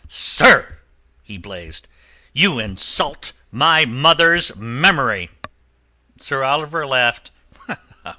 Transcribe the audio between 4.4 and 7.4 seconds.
memory!" Sir Oliver laughed.